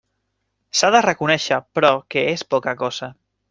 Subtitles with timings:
[0.79, 3.15] S'ha de reconéixer, però, que és poca cosa.